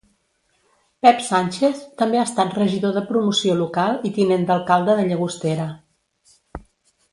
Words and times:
Pep 1.05 1.19
Sánchez 1.25 1.83
també 1.99 2.21
ha 2.21 2.23
estat 2.29 2.57
regidor 2.61 2.97
de 2.97 3.05
promoció 3.11 3.59
local 3.61 4.01
i 4.09 4.13
tinent 4.17 4.49
d'alcalde 4.49 4.99
de 5.03 5.07
Llagostera. 5.13 5.69